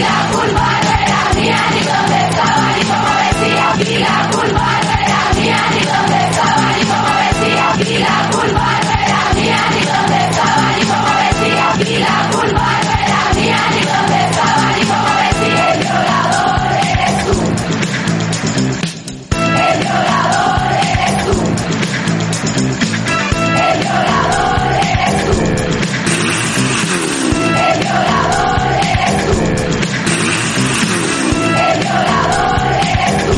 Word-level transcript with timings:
la 0.00 0.30
culpa. 0.32 0.59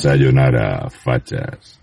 Sayonara, 0.00 0.88
fachas. 0.90 1.79